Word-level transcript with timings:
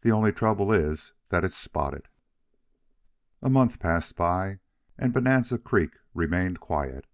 The 0.00 0.10
only 0.10 0.32
trouble 0.32 0.72
is 0.72 1.12
that 1.28 1.44
it's 1.44 1.56
spotted." 1.56 2.08
A 3.40 3.48
month 3.48 3.78
passed 3.78 4.16
by, 4.16 4.58
and 4.98 5.12
Bonanza 5.12 5.56
Creek 5.56 5.98
remained 6.14 6.58
quiet. 6.58 7.06